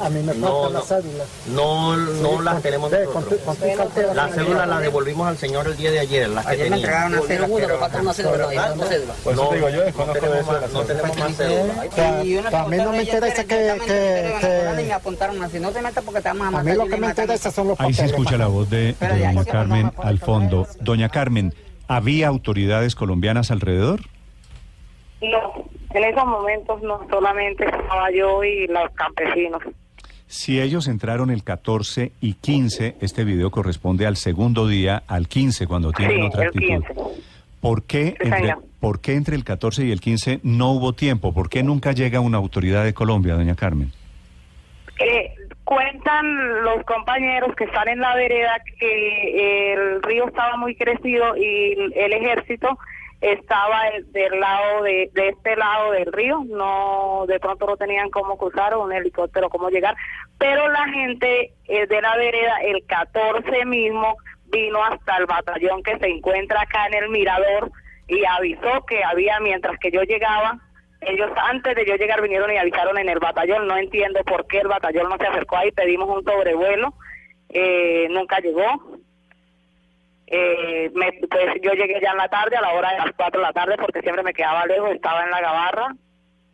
A 0.00 0.10
mí 0.10 0.22
me 0.22 0.34
No, 0.34 0.48
faltan 0.62 0.72
no. 0.74 0.78
las 0.78 0.84
cédulas. 0.88 1.26
No, 1.46 1.96
no 1.96 2.42
las 2.42 2.62
tenemos 2.62 2.90
nosotros. 2.90 3.40
Las 4.14 4.34
cédulas 4.34 4.68
las 4.68 4.80
devolvimos 4.80 5.26
al 5.26 5.38
señor 5.38 5.66
el 5.68 5.76
día 5.76 5.90
de 5.90 6.00
ayer, 6.00 6.33
las 6.34 6.46
que 6.46 6.56
teníamos. 6.56 7.20
Por 9.24 9.32
eso 9.32 9.48
te 9.48 9.54
digo, 9.56 9.68
yo 9.68 9.80
desconozco 9.84 10.26
de 10.26 10.40
eso 10.40 10.54
de 10.54 10.60
las 10.60 10.72
no 10.72 10.80
tenemos 10.82 11.18
más 11.18 11.36
cédulas. 11.36 11.98
a 12.54 12.68
mí 12.68 12.76
no 12.76 12.90
me 12.92 13.02
interesa 13.02 13.44
que, 13.44 13.48
que, 13.86 14.34
que- 14.40 14.68
a 16.58 16.62
mí 16.62 16.72
lo 16.74 16.86
que 16.86 16.96
me 16.96 17.06
interesa 17.08 17.50
son 17.50 17.68
los 17.68 17.80
Ahí 17.80 17.92
se 17.92 18.06
escucha 18.06 18.36
la 18.36 18.46
voz 18.46 18.68
de 18.70 18.94
doña 19.00 19.44
Carmen 19.44 19.92
al 20.02 20.18
fondo. 20.18 20.66
Doña 20.80 21.08
Carmen, 21.08 21.54
¿había 21.88 22.28
autoridades 22.28 22.94
colombianas 22.94 23.50
alrededor? 23.50 24.00
No, 25.22 25.64
en 25.94 26.04
esos 26.04 26.26
momentos 26.26 26.82
no, 26.82 27.06
solamente 27.10 27.64
estaba 27.64 28.10
yo 28.10 28.44
y 28.44 28.66
los 28.66 28.90
campesinos. 28.94 29.62
Si 30.34 30.60
ellos 30.60 30.88
entraron 30.88 31.30
el 31.30 31.44
14 31.44 32.10
y 32.20 32.34
15, 32.34 32.96
este 33.00 33.22
video 33.22 33.52
corresponde 33.52 34.04
al 34.04 34.16
segundo 34.16 34.66
día, 34.66 35.04
al 35.06 35.28
15, 35.28 35.68
cuando 35.68 35.92
tienen 35.92 36.16
Sí, 36.16 36.26
otra 36.26 36.46
actitud. 36.48 36.66
15. 36.66 36.94
¿Por 37.60 37.84
qué, 37.84 38.16
entre, 38.18 38.40
señor. 38.40 38.64
¿Por 38.80 39.00
qué 39.00 39.14
entre 39.14 39.36
el 39.36 39.44
14 39.44 39.84
y 39.84 39.92
el 39.92 40.00
15 40.00 40.40
no 40.42 40.72
hubo 40.72 40.92
tiempo? 40.92 41.32
¿Por 41.32 41.48
qué 41.48 41.62
nunca 41.62 41.92
llega 41.92 42.18
una 42.18 42.38
autoridad 42.38 42.82
de 42.82 42.92
Colombia, 42.92 43.34
doña 43.34 43.54
Carmen? 43.54 43.92
Eh, 44.98 45.32
cuentan 45.62 46.64
los 46.64 46.84
compañeros 46.84 47.54
que 47.54 47.62
están 47.62 47.86
en 47.86 48.00
la 48.00 48.16
vereda 48.16 48.60
que 48.80 49.72
el 49.72 50.02
río 50.02 50.26
estaba 50.26 50.56
muy 50.56 50.74
crecido 50.74 51.36
y 51.36 51.92
el 51.94 52.12
ejército 52.12 52.76
estaba 53.32 53.84
de- 53.90 54.02
del 54.20 54.38
lado 54.40 54.82
de, 54.82 55.10
de 55.12 55.28
este 55.28 55.56
lado 55.56 55.92
del 55.92 56.12
río, 56.12 56.42
no 56.46 57.24
de 57.26 57.40
pronto 57.40 57.66
no 57.66 57.76
tenían 57.76 58.10
cómo 58.10 58.36
cruzar 58.36 58.74
o 58.74 58.82
un 58.84 58.92
helicóptero 58.92 59.48
cómo 59.48 59.70
llegar, 59.70 59.96
pero 60.38 60.68
la 60.68 60.86
gente 60.88 61.52
eh, 61.66 61.86
de 61.86 62.02
la 62.02 62.16
vereda 62.16 62.56
el 62.62 62.84
14 62.86 63.64
mismo 63.64 64.16
vino 64.46 64.84
hasta 64.84 65.16
el 65.16 65.26
batallón 65.26 65.82
que 65.82 65.98
se 65.98 66.06
encuentra 66.06 66.60
acá 66.62 66.86
en 66.86 66.94
el 67.04 67.08
mirador 67.10 67.70
y 68.06 68.24
avisó 68.24 68.84
que 68.86 69.02
había 69.02 69.40
mientras 69.40 69.78
que 69.78 69.90
yo 69.90 70.02
llegaba 70.02 70.60
ellos 71.00 71.30
antes 71.36 71.74
de 71.74 71.84
yo 71.86 71.96
llegar 71.96 72.22
vinieron 72.22 72.50
y 72.52 72.56
avisaron 72.56 72.96
en 72.98 73.08
el 73.10 73.18
batallón, 73.18 73.66
no 73.66 73.76
entiendo 73.76 74.20
por 74.24 74.46
qué 74.46 74.58
el 74.58 74.68
batallón 74.68 75.08
no 75.10 75.16
se 75.18 75.26
acercó 75.26 75.56
ahí, 75.56 75.70
pedimos 75.70 76.08
un 76.08 76.24
sobrevuelo, 76.24 76.94
eh, 77.50 78.06
nunca 78.10 78.38
llegó. 78.40 78.64
Eh, 80.26 80.90
me- 80.94 81.12
pues 81.28 81.46
yo 81.62 81.72
llegué 81.72 82.00
ya 82.02 82.12
en 82.12 82.16
la 82.18 82.28
tarde, 82.28 82.56
a 82.56 82.60
la 82.62 82.72
hora 82.74 82.90
de 82.92 82.98
las 82.98 83.12
4 83.16 83.40
de 83.40 83.46
la 83.46 83.52
tarde, 83.52 83.74
porque 83.78 84.00
siempre 84.00 84.22
me 84.24 84.32
quedaba 84.32 84.64
lejos, 84.66 84.90
estaba 84.94 85.22
en 85.24 85.30
la 85.30 85.40
gabarra. 85.40 85.94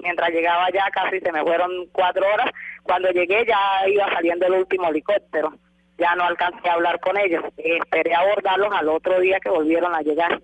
Mientras 0.03 0.31
llegaba 0.31 0.67
ya 0.73 0.85
casi 0.93 1.21
se 1.21 1.31
me 1.31 1.43
fueron 1.43 1.71
cuatro 1.93 2.23
horas. 2.33 2.51
Cuando 2.83 3.11
llegué 3.11 3.45
ya 3.47 3.87
iba 3.89 4.07
saliendo 4.13 4.47
el 4.47 4.55
último 4.55 4.89
helicóptero. 4.89 5.53
Ya 5.99 6.15
no 6.15 6.25
alcancé 6.25 6.69
a 6.69 6.73
hablar 6.73 6.99
con 7.01 7.19
ellos. 7.19 7.45
Esperé 7.59 8.15
abordarlos 8.15 8.73
al 8.73 8.89
otro 8.89 9.21
día 9.21 9.39
que 9.41 9.51
volvieron 9.51 9.95
a 9.95 10.01
llegar. 10.01 10.41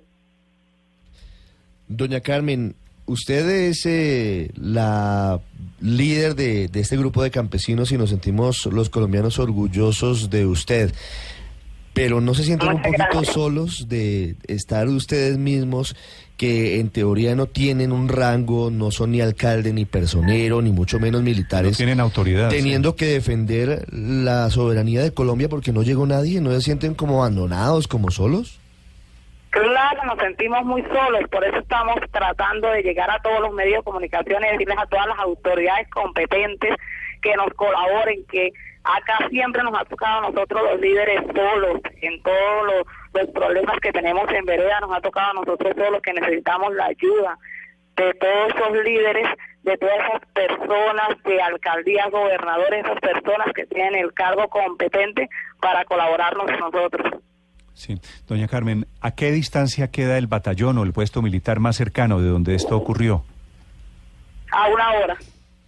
Doña 1.89 2.21
Carmen, 2.21 2.75
usted 3.07 3.49
es 3.49 3.87
eh, 3.87 4.51
la 4.57 5.41
líder 5.81 6.35
de, 6.35 6.69
de 6.69 6.81
este 6.81 6.97
grupo 6.97 7.23
de 7.23 7.31
campesinos 7.31 7.93
y 7.93 7.97
nos 7.99 8.11
sentimos 8.11 8.67
los 8.67 8.91
colombianos 8.91 9.39
orgullosos 9.39 10.29
de 10.31 10.45
usted. 10.47 10.93
Pero 11.97 12.21
no 12.21 12.35
se 12.35 12.45
sienten 12.45 12.69
un 12.69 12.83
poquito 12.83 13.05
gracias. 13.11 13.35
solos 13.35 13.89
de 13.89 14.37
estar 14.47 14.87
ustedes 14.87 15.39
mismos 15.39 15.97
que 16.37 16.79
en 16.79 16.91
teoría 16.91 17.35
no 17.35 17.47
tienen 17.47 17.91
un 17.91 18.09
rango, 18.11 18.71
no 18.71 18.91
son 18.91 19.13
ni 19.13 19.23
alcalde, 19.23 19.73
ni 19.73 19.87
personero, 19.87 20.61
ni 20.61 20.71
mucho 20.73 21.01
menos 21.01 21.23
No 21.23 21.25
militares, 21.25 21.77
tienen 21.79 21.99
autoridad. 21.99 22.51
sí. 22.51 22.57
teniendo 22.59 22.95
que 22.97 23.07
defender 23.07 23.87
la 23.91 24.51
soberanía 24.51 25.03
de 25.03 25.15
Colombia 25.15 25.49
porque 25.49 25.73
no 25.73 25.83
llegó 25.83 26.05
nadie, 26.07 26.43
no 26.43 26.51
se 26.53 26.61
sienten 26.61 26.95
como 26.95 27.23
abandonados, 27.23 27.89
como 27.89 28.11
solos. 28.11 28.61
Claro, 29.49 30.05
nos 30.05 30.19
sentimos 30.19 30.63
muy 30.67 30.83
solos, 30.83 31.23
por 31.31 31.43
eso 31.43 31.57
estamos 31.61 31.97
tratando 32.13 32.69
de 32.73 32.83
llegar 32.83 33.11
a 33.11 33.19
todos 33.23 33.41
los 33.41 33.55
medios 33.55 33.79
de 33.79 33.85
comunicación 33.85 34.45
y 34.45 34.53
decirles 34.53 34.77
a 34.79 34.87
todas 34.87 35.07
las 35.07 35.19
autoridades 35.21 35.89
competentes 35.89 36.71
que 37.23 37.35
nos 37.37 37.49
colaboren, 37.55 38.23
que 38.31 38.53
acá 38.87 39.29
siempre 39.29 39.63
nos 39.63 39.75
ha 39.79 39.85
tocado 39.85 40.19
a 40.19 40.31
nosotros 40.31 40.63
los 40.71 40.81
líderes 40.81 41.23
solos, 41.35 41.81
en 42.01 42.23
todos 42.23 42.67
los, 42.67 42.87
los 43.15 43.31
problemas 43.33 43.79
que 43.81 43.93
tenemos 43.93 44.31
en 44.33 44.45
vereda, 44.45 44.81
nos 44.81 44.97
ha 44.97 45.01
tocado 45.01 45.31
a 45.31 45.35
nosotros 45.45 45.75
solos 45.77 46.01
que 46.03 46.13
necesitamos 46.13 46.75
la 46.75 46.87
ayuda 46.87 47.39
de 47.97 48.13
todos 48.15 48.55
esos 48.55 48.85
líderes, 48.85 49.27
de 49.63 49.77
todas 49.79 49.97
esas 49.97 50.21
personas, 50.33 51.23
de 51.25 51.43
alcaldías, 51.43 52.11
gobernadores, 52.11 52.85
esas 52.85 53.01
personas 53.01 53.49
que 53.55 53.67
tienen 53.67 53.97
el 53.97 54.13
cargo 54.13 54.49
competente 54.49 55.29
para 55.61 55.85
colaborarnos 55.85 56.47
con 56.47 56.73
nosotros. 56.73 57.23
Sí. 57.73 58.01
Doña 58.27 58.49
Carmen, 58.49 58.87
¿a 59.01 59.15
qué 59.15 59.33
distancia 59.33 59.91
queda 59.91 60.17
el 60.19 60.29
batallón 60.29 60.79
o 60.79 60.83
el 60.83 60.93
puesto 60.93 61.21
militar 61.21 61.59
más 61.59 61.77
cercano 61.77 62.21
de 62.21 62.29
donde 62.29 62.55
esto 62.55 62.77
ocurrió? 62.77 63.25
A 64.53 64.69
una 64.69 64.93
hora. 64.93 65.17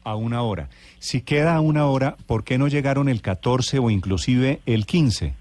A 0.09 0.17
una 0.17 0.41
hora. 0.41 0.71
Si 1.01 1.23
queda 1.23 1.55
a 1.55 1.61
una 1.61 1.85
hora, 1.85 2.17
¿por 2.27 2.43
qué 2.43 2.57
no 2.57 2.67
llegaron 2.67 3.11
el 3.11 3.21
14 3.21 3.79
o 3.79 3.91
inclusive 3.91 4.61
el 4.65 4.87
15? 4.87 5.35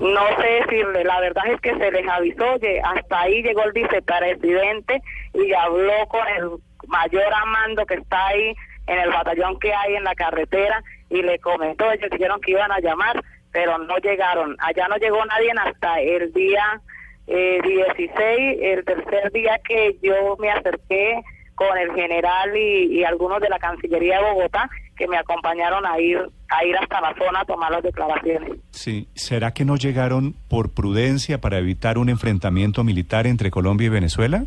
No 0.00 0.26
sé 0.40 0.48
decirle, 0.64 1.04
la 1.04 1.20
verdad 1.20 1.44
es 1.48 1.60
que 1.60 1.76
se 1.76 1.90
les 1.90 2.08
avisó, 2.08 2.58
que 2.58 2.80
hasta 2.80 3.20
ahí 3.20 3.42
llegó 3.42 3.62
el 3.64 3.72
vicepresidente 3.72 5.02
y 5.34 5.52
habló 5.52 5.92
con 6.08 6.26
el 6.38 6.48
mayor 6.88 7.30
amando 7.42 7.84
que 7.84 7.96
está 7.96 8.28
ahí 8.28 8.54
en 8.86 8.98
el 8.98 9.10
batallón 9.10 9.60
que 9.60 9.74
hay 9.74 9.96
en 9.96 10.04
la 10.04 10.14
carretera 10.14 10.82
y 11.10 11.20
le 11.20 11.38
comentó, 11.38 11.92
ellos 11.92 12.08
dijeron 12.10 12.40
que 12.40 12.52
iban 12.52 12.72
a 12.72 12.80
llamar, 12.80 13.22
pero 13.52 13.76
no 13.76 13.98
llegaron. 13.98 14.56
Allá 14.60 14.88
no 14.88 14.96
llegó 14.96 15.22
nadie 15.26 15.52
hasta 15.62 16.00
el 16.00 16.32
día 16.32 16.80
eh, 17.26 17.60
16, 17.62 18.58
el 18.62 18.84
tercer 18.86 19.30
día 19.30 19.60
que 19.62 19.98
yo 20.02 20.38
me 20.38 20.50
acerqué 20.50 21.22
con 21.68 21.78
el 21.78 21.92
general 21.94 22.56
y, 22.56 22.98
y 22.98 23.04
algunos 23.04 23.40
de 23.40 23.48
la 23.48 23.58
Cancillería 23.58 24.18
de 24.18 24.32
Bogotá 24.32 24.68
que 24.96 25.06
me 25.08 25.16
acompañaron 25.16 25.86
a 25.86 25.98
ir 25.98 26.18
a 26.48 26.64
ir 26.64 26.76
hasta 26.76 27.00
la 27.00 27.14
zona 27.14 27.40
a 27.40 27.44
tomar 27.44 27.70
las 27.70 27.82
declaraciones. 27.82 28.58
Sí. 28.70 29.08
¿Será 29.14 29.52
que 29.52 29.64
no 29.64 29.76
llegaron 29.76 30.34
por 30.48 30.74
prudencia 30.74 31.40
para 31.40 31.58
evitar 31.58 31.96
un 31.96 32.08
enfrentamiento 32.08 32.84
militar 32.84 33.26
entre 33.26 33.50
Colombia 33.50 33.86
y 33.86 33.90
Venezuela? 33.90 34.44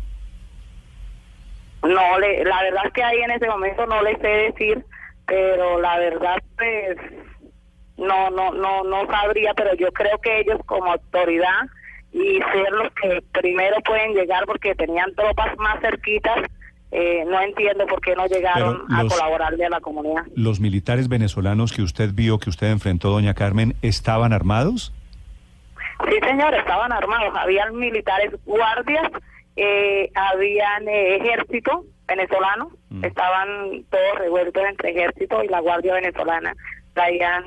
No, 1.82 2.18
le, 2.18 2.44
la 2.44 2.62
verdad 2.62 2.86
es 2.86 2.92
que 2.92 3.02
ahí 3.02 3.18
en 3.18 3.32
ese 3.32 3.46
momento 3.48 3.86
no 3.86 4.02
le 4.02 4.16
sé 4.18 4.28
decir, 4.28 4.84
pero 5.26 5.80
la 5.80 5.98
verdad 5.98 6.36
pues 6.56 6.96
no, 7.96 8.30
no, 8.30 8.52
no, 8.52 8.84
no 8.84 9.06
sabría, 9.06 9.52
pero 9.54 9.74
yo 9.74 9.90
creo 9.92 10.18
que 10.18 10.40
ellos 10.40 10.60
como 10.66 10.92
autoridad 10.92 11.62
y 12.12 12.38
ser 12.52 12.70
los 12.72 12.92
que 12.94 13.22
primero 13.32 13.76
pueden 13.84 14.14
llegar 14.14 14.44
porque 14.46 14.74
tenían 14.74 15.14
tropas 15.14 15.56
más 15.58 15.80
cerquitas, 15.80 16.38
eh, 16.98 17.24
no 17.26 17.38
entiendo 17.42 17.86
por 17.86 18.00
qué 18.00 18.14
no 18.16 18.26
llegaron 18.26 18.84
Pero 18.88 18.98
a 18.98 19.02
los- 19.02 19.12
colaborarle 19.12 19.66
a 19.66 19.68
la 19.68 19.80
comunidad. 19.80 20.22
¿Los 20.34 20.60
militares 20.60 21.08
venezolanos 21.08 21.72
que 21.74 21.82
usted 21.82 22.10
vio, 22.14 22.38
que 22.38 22.48
usted 22.48 22.68
enfrentó, 22.70 23.10
doña 23.10 23.34
Carmen, 23.34 23.74
estaban 23.82 24.32
armados? 24.32 24.94
Sí, 26.08 26.16
señor, 26.26 26.54
estaban 26.54 26.92
armados. 26.92 27.34
Habían 27.36 27.76
militares 27.76 28.32
guardias, 28.46 29.10
eh, 29.56 30.10
habían 30.14 30.88
eh, 30.88 31.16
ejército 31.16 31.84
venezolano, 32.08 32.70
Mm. 32.88 33.04
estaban 33.04 33.48
todos 33.90 34.18
revueltos 34.18 34.62
entre 34.66 34.90
ejército 34.92 35.42
y 35.44 35.48
la 35.48 35.60
guardia 35.60 35.92
venezolana. 35.94 36.54
Traían 36.94 37.44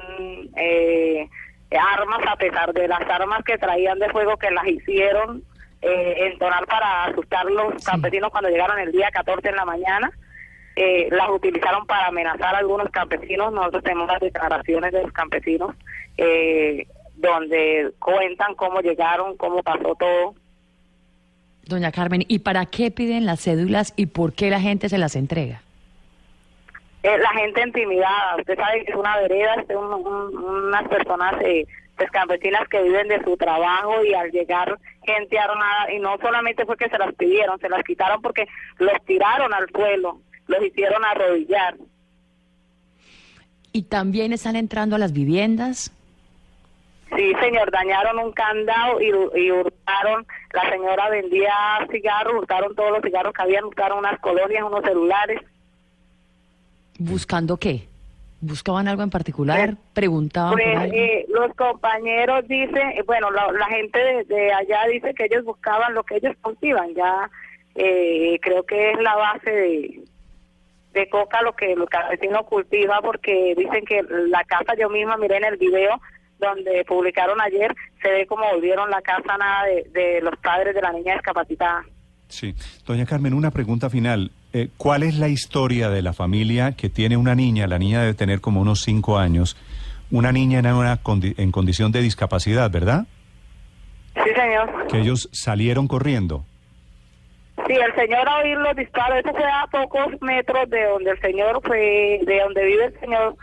eh, 0.58 1.28
armas, 1.72 2.20
a 2.28 2.36
pesar 2.36 2.72
de 2.74 2.88
las 2.88 3.02
armas 3.02 3.44
que 3.44 3.58
traían 3.58 3.98
de 4.00 4.10
fuego 4.10 4.38
que 4.38 4.52
las 4.52 4.68
hicieron 4.68 5.44
eh, 5.82 6.30
entonar 6.32 6.66
para 6.66 7.06
asustar 7.06 7.46
los 7.46 7.84
campesinos 7.84 8.32
cuando 8.32 8.50
llegaron 8.50 8.80
el 8.80 8.92
día 8.92 9.10
14 9.12 9.50
en 9.50 9.56
la 9.56 9.66
mañana. 9.66 10.12
Eh, 10.76 11.10
las 11.12 11.30
utilizaron 11.30 11.86
para 11.86 12.08
amenazar 12.08 12.56
a 12.56 12.60
algunos 12.60 12.90
campesinos. 12.92 13.52
Nosotros 13.52 13.84
tenemos 13.84 14.08
las 14.08 14.20
declaraciones 14.22 14.92
de 14.94 15.02
los 15.04 15.12
campesinos 15.12 15.76
eh, 16.18 16.88
donde 17.16 17.92
cuentan 18.00 18.56
cómo 18.56 18.80
llegaron, 18.82 19.36
cómo 19.38 19.62
pasó 19.64 19.96
todo. 19.96 20.36
Doña 21.66 21.92
Carmen, 21.92 22.24
¿y 22.28 22.40
para 22.40 22.66
qué 22.66 22.92
piden 22.92 23.26
las 23.26 23.42
cédulas 23.42 23.94
y 23.96 24.08
por 24.08 24.34
qué 24.34 24.50
la 24.50 24.60
gente 24.60 24.90
se 24.90 24.98
las 24.98 25.16
entrega? 25.16 25.62
Eh, 27.04 27.18
la 27.18 27.30
gente 27.30 27.62
intimidada, 27.62 28.36
usted 28.38 28.56
sabe 28.58 28.84
que 28.84 28.92
es 28.92 28.98
una 28.98 29.18
vereda, 29.20 29.56
es 29.68 29.76
un- 29.76 29.94
un- 30.06 30.38
unas 30.68 30.88
personas 30.90 31.36
eh, 31.42 31.66
pues, 31.98 32.10
campesinas 32.12 32.68
que 32.70 32.82
viven 32.82 33.08
de 33.08 33.24
su 33.24 33.38
trabajo 33.38 34.04
y 34.04 34.14
al 34.14 34.32
llegar 34.32 34.78
gente 35.14 35.40
armada, 35.40 35.92
y 35.92 36.00
no 36.00 36.18
solamente 36.22 36.66
fue 36.66 36.78
que 36.78 36.90
se 36.90 36.98
las 36.98 37.14
pidieron, 37.16 37.60
se 37.60 37.70
las 37.70 37.84
quitaron 37.84 38.22
porque 38.22 38.48
los 38.78 38.94
tiraron 39.06 39.54
al 39.54 39.68
suelo, 39.70 40.20
los 40.48 40.64
hicieron 40.64 41.04
arrodillar. 41.06 41.76
¿Y 43.72 43.84
también 43.84 44.34
están 44.34 44.56
entrando 44.56 44.96
a 44.96 45.00
las 45.00 45.14
viviendas? 45.14 45.92
Sí, 47.16 47.34
señor, 47.42 47.72
dañaron 47.72 48.20
un 48.20 48.32
candado 48.32 49.02
y, 49.02 49.08
y 49.40 49.52
hurtaron, 49.52 50.28
la 50.54 50.70
señora 50.70 51.10
vendía 51.10 51.54
cigarros, 51.92 52.36
hurtaron 52.36 52.76
todos 52.76 52.92
los 52.92 53.02
cigarros 53.02 53.34
que 53.34 53.42
habían, 53.42 53.66
hurtaron 53.66 54.00
unas 54.00 54.20
colonias, 54.20 54.64
unos 54.64 54.84
celulares. 54.84 55.42
¿Buscando 57.00 57.58
qué? 57.58 57.89
¿Buscaban 58.42 58.88
algo 58.88 59.04
en 59.04 59.10
particular? 59.10 59.76
¿Preguntaban 59.94 60.52
por 60.54 60.62
Pues 60.64 60.78
algo? 60.78 60.94
eh, 60.96 61.26
los 61.28 61.54
compañeros 61.56 62.48
dicen, 62.48 62.90
eh, 62.96 63.04
bueno, 63.06 63.30
la, 63.32 63.52
la 63.52 63.66
gente 63.66 64.00
de, 64.00 64.24
de 64.26 64.54
allá 64.54 64.86
dice 64.92 65.14
que 65.14 65.26
ellos 65.26 65.44
buscaban 65.44 65.94
lo 65.94 66.04
que 66.04 66.16
ellos 66.18 66.36
cultivan, 66.42 66.94
ya 66.96 67.30
eh, 67.76 68.40
creo 68.42 68.64
que 68.66 68.92
es 68.92 69.00
la 69.02 69.16
base 69.16 69.52
de, 69.52 70.04
de 70.94 71.10
coca 71.10 71.42
lo 71.42 71.54
que 71.54 71.74
el 71.74 71.86
campesino 71.90 72.44
cultiva, 72.46 73.02
porque 73.02 73.56
dicen 73.58 73.84
que 73.86 74.04
la 74.30 74.44
casa, 74.46 74.74
yo 74.80 74.90
misma 74.90 75.18
miré 75.18 75.38
en 75.38 75.46
el 75.46 75.58
video 75.58 76.00
donde 76.40 76.86
publicaron 76.86 77.42
ayer, 77.42 77.76
se 78.02 78.10
ve 78.10 78.26
como 78.26 78.50
volvieron 78.54 78.90
la 78.90 79.02
casa 79.02 79.38
nada 79.38 79.66
de, 79.66 79.84
de 79.92 80.22
los 80.22 80.38
padres 80.38 80.74
de 80.74 80.82
la 80.82 80.94
niña 80.94 81.14
discapacitada. 81.16 81.84
Sí. 82.30 82.56
Doña 82.86 83.06
Carmen, 83.06 83.34
una 83.34 83.52
pregunta 83.52 83.90
final. 83.90 84.32
Eh, 84.54 84.70
¿Cuál 84.78 85.04
es 85.04 85.18
la 85.18 85.28
historia 85.28 85.90
de 85.90 86.02
la 86.02 86.14
familia 86.14 86.72
que 86.72 86.90
tiene 86.90 87.18
una 87.18 87.36
niña? 87.36 87.68
La 87.68 87.78
niña 87.78 88.02
debe 88.02 88.14
tener 88.16 88.42
como 88.42 88.62
unos 88.62 88.82
cinco 88.82 89.18
años. 89.20 89.56
Una 90.12 90.32
niña 90.32 90.60
en, 90.60 90.66
una 90.74 91.04
condi- 91.04 91.36
en 91.38 91.52
condición 91.52 91.92
de 91.92 92.02
discapacidad, 92.02 92.72
¿verdad? 92.72 93.06
Sí, 94.16 94.30
señor. 94.36 94.88
Que 94.88 95.00
ellos 95.02 95.30
salieron 95.32 95.88
corriendo. 95.88 96.44
Sí, 97.68 97.74
el 97.74 97.94
señor 97.94 98.28
a 98.28 98.38
oír 98.40 98.58
los 98.58 98.76
disparos, 98.76 99.20
eso 99.20 99.32
fue 99.32 99.44
a 99.44 99.68
pocos 99.68 100.20
metros 100.22 100.68
de 100.70 100.84
donde 100.86 101.12
el 101.12 101.20
señor 101.22 101.62
fue, 101.64 102.20
de 102.26 102.40
donde 102.40 102.66
vive 102.66 102.86
el 102.86 103.00
señor, 103.00 103.36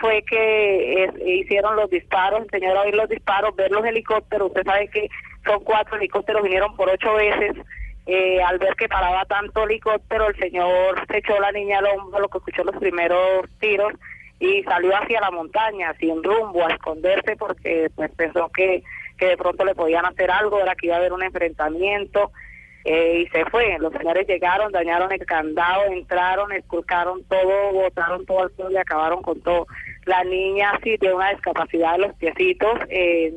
fue 0.00 0.22
que 0.28 1.04
eh, 1.04 1.12
hicieron 1.42 1.76
los 1.76 1.90
disparos, 1.90 2.42
el 2.44 2.50
señor 2.50 2.76
a 2.78 2.82
oír 2.82 2.94
los 2.94 3.08
disparos, 3.08 3.54
ver 3.56 3.70
los 3.70 3.84
helicópteros, 3.84 4.48
usted 4.48 4.62
sabe 4.64 4.88
que 4.88 5.08
son 5.44 5.62
cuatro 5.64 5.96
helicópteros, 5.96 6.42
vinieron 6.42 6.74
por 6.76 6.88
ocho 6.88 7.14
veces, 7.14 7.56
eh, 8.06 8.42
al 8.42 8.58
ver 8.58 8.74
que 8.76 8.88
paraba 8.88 9.24
tanto 9.24 9.64
helicóptero, 9.64 10.28
el 10.28 10.36
señor 10.36 11.04
se 11.08 11.18
echó 11.18 11.38
la 11.40 11.52
niña 11.52 11.78
al 11.78 11.86
hombro, 11.86 12.20
lo 12.20 12.28
que 12.28 12.38
escuchó 12.38 12.64
los 12.64 12.76
primeros 12.76 13.48
tiros, 13.60 13.92
y 14.38 14.62
salió 14.64 14.94
hacia 14.96 15.20
la 15.20 15.30
montaña, 15.30 15.94
sin 15.98 16.22
rumbo, 16.22 16.66
a 16.66 16.72
esconderse 16.72 17.36
porque 17.36 17.90
pues, 17.94 18.10
pensó 18.12 18.50
que, 18.54 18.82
que 19.16 19.26
de 19.26 19.36
pronto 19.36 19.64
le 19.64 19.74
podían 19.74 20.04
hacer 20.04 20.30
algo, 20.30 20.60
era 20.60 20.74
que 20.74 20.86
iba 20.86 20.96
a 20.96 20.98
haber 20.98 21.14
un 21.14 21.22
enfrentamiento, 21.22 22.30
eh, 22.84 23.22
y 23.22 23.28
se 23.28 23.46
fue. 23.46 23.78
Los 23.78 23.94
señores 23.94 24.26
llegaron, 24.28 24.70
dañaron 24.70 25.10
el 25.10 25.24
candado, 25.24 25.86
entraron, 25.86 26.52
esculcaron 26.52 27.24
todo, 27.24 27.72
botaron 27.72 28.26
todo 28.26 28.42
al 28.42 28.54
suelo 28.54 28.70
y 28.72 28.76
acabaron 28.76 29.22
con 29.22 29.40
todo. 29.40 29.66
La 30.04 30.22
niña 30.24 30.78
sí 30.82 30.98
tiene 30.98 31.14
una 31.14 31.30
discapacidad 31.30 31.92
de 31.92 31.98
los 31.98 32.14
piecitos, 32.16 32.78
eh, 32.90 33.32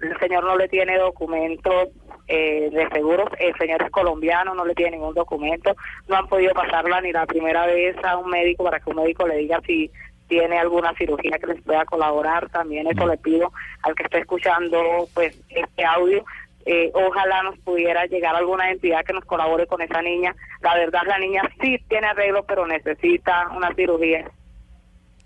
el 0.00 0.18
señor 0.18 0.44
no 0.44 0.56
le 0.56 0.68
tiene 0.68 0.98
documentos 0.98 1.88
eh, 2.28 2.70
de 2.70 2.88
seguros, 2.88 3.28
el 3.38 3.54
señor 3.56 3.82
es 3.82 3.90
colombiano, 3.90 4.54
no 4.54 4.64
le 4.64 4.74
tiene 4.74 4.92
ningún 4.92 5.14
documento, 5.14 5.76
no 6.08 6.16
han 6.16 6.28
podido 6.28 6.52
pasarla 6.54 7.00
ni 7.00 7.12
la 7.12 7.26
primera 7.26 7.66
vez 7.66 7.96
a 8.04 8.16
un 8.18 8.30
médico 8.30 8.64
para 8.64 8.80
que 8.80 8.90
un 8.90 8.96
médico 8.96 9.26
le 9.26 9.36
diga 9.36 9.60
si 9.66 9.90
tiene 10.28 10.58
alguna 10.58 10.92
cirugía 10.94 11.38
que 11.38 11.46
les 11.46 11.62
pueda 11.62 11.84
colaborar, 11.84 12.48
también 12.50 12.86
eso 12.88 13.06
le 13.06 13.16
pido 13.16 13.52
al 13.82 13.94
que 13.94 14.02
esté 14.02 14.18
escuchando 14.18 15.08
pues 15.14 15.38
este 15.50 15.84
audio, 15.84 16.24
eh, 16.64 16.90
ojalá 16.94 17.44
nos 17.44 17.56
pudiera 17.60 18.06
llegar 18.06 18.34
alguna 18.34 18.72
entidad 18.72 19.04
que 19.04 19.12
nos 19.12 19.24
colabore 19.24 19.68
con 19.68 19.80
esa 19.82 20.02
niña. 20.02 20.34
La 20.60 20.74
verdad, 20.74 21.02
la 21.06 21.16
niña 21.18 21.42
sí 21.60 21.78
tiene 21.88 22.08
arreglo, 22.08 22.44
pero 22.44 22.66
necesita 22.66 23.48
una 23.56 23.72
cirugía. 23.74 24.28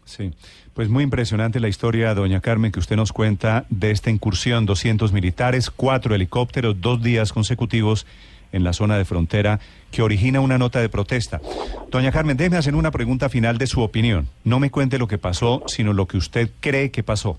Sí, 0.05 0.31
pues 0.75 0.89
muy 0.89 1.05
impresionante 1.05 1.61
la 1.61 1.69
historia, 1.69 2.15
doña 2.15 2.41
Carmen, 2.41 2.73
que 2.73 2.79
usted 2.79 2.97
nos 2.97 3.13
cuenta 3.13 3.65
de 3.71 3.91
esta 3.91 4.11
incursión, 4.11 4.67
200 4.67 5.13
militares, 5.13 5.71
cuatro 5.71 6.15
helicópteros, 6.15 6.81
dos 6.81 7.03
días 7.03 7.33
consecutivos 7.33 8.07
en 8.53 8.65
la 8.65 8.73
zona 8.73 8.99
de 8.99 9.05
frontera, 9.05 9.61
que 9.91 10.03
origina 10.03 10.41
una 10.41 10.59
nota 10.59 10.81
de 10.81 10.89
protesta. 10.89 11.41
Doña 11.89 12.13
Carmen, 12.13 12.37
déjeme 12.37 12.57
hacer 12.57 12.75
una 12.75 12.91
pregunta 12.91 13.29
final 13.29 13.59
de 13.59 13.67
su 13.67 13.81
opinión. 13.81 14.29
No 14.45 14.59
me 14.59 14.71
cuente 14.71 14.99
lo 14.99 15.09
que 15.09 15.19
pasó, 15.19 15.63
sino 15.67 15.93
lo 15.93 16.07
que 16.07 16.17
usted 16.17 16.51
cree 16.61 16.91
que 16.91 17.03
pasó. 17.03 17.39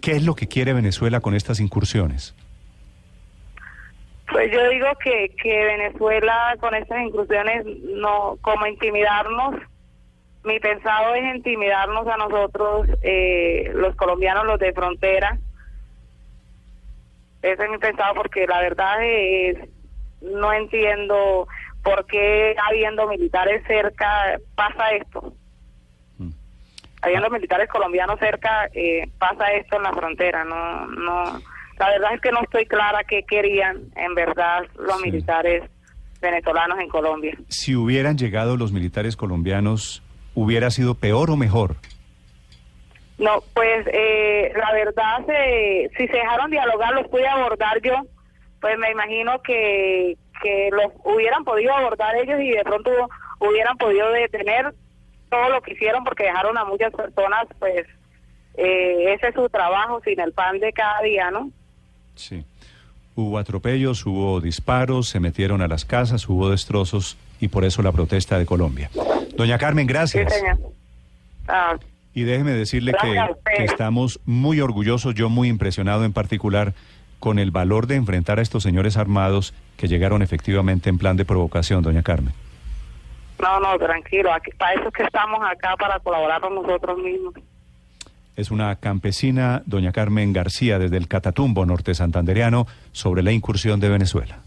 ¿Qué 0.00 0.12
es 0.12 0.24
lo 0.24 0.34
que 0.34 0.48
quiere 0.48 0.72
Venezuela 0.72 1.20
con 1.20 1.34
estas 1.34 1.60
incursiones? 1.60 2.34
Pues 4.30 4.50
yo 4.52 4.68
digo 4.70 4.86
que, 5.02 5.34
que 5.42 5.64
Venezuela 5.64 6.54
con 6.60 6.74
estas 6.74 7.02
incursiones, 7.02 7.66
no 7.94 8.38
como 8.40 8.66
intimidarnos, 8.66 9.56
mi 10.44 10.58
pensado 10.58 11.14
es 11.14 11.34
intimidarnos 11.36 12.06
a 12.06 12.16
nosotros, 12.16 12.88
eh, 13.02 13.70
los 13.74 13.94
colombianos, 13.96 14.46
los 14.46 14.58
de 14.58 14.72
frontera. 14.72 15.38
Ese 17.42 17.64
es 17.64 17.70
mi 17.70 17.78
pensado 17.78 18.14
porque 18.14 18.46
la 18.46 18.60
verdad 18.60 18.96
es, 19.02 19.58
no 20.20 20.52
entiendo 20.52 21.46
por 21.82 22.04
qué 22.06 22.54
habiendo 22.68 23.08
militares 23.08 23.62
cerca 23.66 24.38
pasa 24.54 24.90
esto. 24.90 25.32
Mm. 26.18 26.30
Habiendo 27.02 27.30
militares 27.30 27.68
colombianos 27.70 28.18
cerca 28.18 28.68
eh, 28.74 29.08
pasa 29.18 29.52
esto 29.52 29.76
en 29.76 29.82
la 29.84 29.92
frontera. 29.92 30.44
No, 30.44 30.86
no. 30.86 31.40
La 31.78 31.88
verdad 31.88 32.14
es 32.14 32.20
que 32.20 32.30
no 32.30 32.42
estoy 32.42 32.66
clara 32.66 33.04
qué 33.04 33.22
querían 33.22 33.78
en 33.96 34.14
verdad 34.14 34.64
los 34.78 34.98
Sí. 35.00 35.10
militares 35.10 35.62
venezolanos 36.20 36.78
en 36.78 36.88
Colombia. 36.90 37.34
Si 37.48 37.74
hubieran 37.74 38.18
llegado 38.18 38.58
los 38.58 38.70
militares 38.72 39.16
colombianos, 39.16 40.02
¿hubiera 40.42 40.70
sido 40.70 40.94
peor 40.94 41.30
o 41.30 41.36
mejor? 41.36 41.76
No, 43.18 43.42
pues 43.52 43.86
eh, 43.92 44.50
la 44.56 44.72
verdad, 44.72 45.26
se- 45.26 45.90
si 45.96 46.06
se 46.06 46.16
dejaron 46.16 46.50
dialogar, 46.50 46.94
los 46.94 47.06
pude 47.08 47.28
abordar 47.28 47.80
yo, 47.82 47.92
pues 48.60 48.78
me 48.78 48.90
imagino 48.90 49.42
que, 49.42 50.16
que 50.42 50.70
los 50.72 50.92
hubieran 51.04 51.44
podido 51.44 51.74
abordar 51.74 52.16
ellos 52.16 52.40
y 52.40 52.50
de 52.50 52.62
pronto 52.64 52.90
hubieran 53.40 53.76
podido 53.76 54.10
detener 54.12 54.72
todo 55.30 55.50
lo 55.50 55.60
que 55.60 55.72
hicieron 55.74 56.02
porque 56.04 56.24
dejaron 56.24 56.56
a 56.56 56.64
muchas 56.64 56.92
personas, 56.92 57.46
pues 57.58 57.86
eh, 58.56 59.12
ese 59.14 59.28
es 59.28 59.34
su 59.34 59.48
trabajo 59.50 60.00
sin 60.04 60.18
el 60.20 60.32
pan 60.32 60.58
de 60.58 60.72
cada 60.72 61.02
día, 61.02 61.30
¿no? 61.30 61.50
Sí. 62.14 62.44
Hubo 63.16 63.36
atropellos, 63.38 64.06
hubo 64.06 64.40
disparos, 64.40 65.08
se 65.08 65.20
metieron 65.20 65.60
a 65.60 65.68
las 65.68 65.84
casas, 65.84 66.26
hubo 66.28 66.48
destrozos 66.50 67.18
y 67.38 67.48
por 67.48 67.64
eso 67.66 67.82
la 67.82 67.92
protesta 67.92 68.38
de 68.38 68.46
Colombia. 68.46 68.90
Doña 69.36 69.58
Carmen, 69.58 69.86
Sí, 69.86 69.92
gracias. 69.92 70.32
señor. 70.32 70.58
Ah, 71.48 71.76
Y 72.14 72.22
déjeme 72.22 72.52
decirle 72.52 72.92
que, 73.00 73.64
estamos 73.64 74.20
muy 74.24 74.60
orgullosos, 74.60 75.14
yo 75.14 75.28
muy 75.28 75.48
impresionado 75.48 76.04
en 76.04 76.12
particular, 76.12 76.74
con 77.18 77.38
el 77.38 77.50
valor 77.50 77.86
de 77.86 77.96
enfrentar 77.96 78.38
a 78.38 78.42
estos 78.42 78.62
señores 78.62 78.96
armados 78.96 79.52
que 79.76 79.88
llegaron 79.88 80.22
efectivamente 80.22 80.88
en 80.90 80.98
plan 80.98 81.16
de 81.16 81.24
provocación, 81.24 81.82
doña 81.82 82.02
Carmen. 82.02 82.32
no, 83.40 83.60
no, 83.60 83.78
tranquilo, 83.78 84.32
aquí, 84.32 84.50
para 84.58 84.74
eso 84.74 84.88
es 84.88 84.94
que 84.94 85.02
estamos 85.04 85.40
acá, 85.42 85.74
para 85.78 85.98
colaborar 86.00 86.40
con 86.40 86.54
nosotros 86.54 86.98
mismos. 86.98 87.34
Es 88.36 88.50
una 88.50 88.74
campesina, 88.76 89.62
doña 89.66 89.92
Carmen 89.92 90.32
García, 90.32 90.78
desde 90.78 90.96
el 90.96 91.08
Catatumbo 91.08 91.66
norte 91.66 91.94
santandereano, 91.94 92.66
sobre 92.92 93.22
la 93.22 93.32
incursión 93.32 93.80
de 93.80 93.88
Venezuela. 93.88 94.38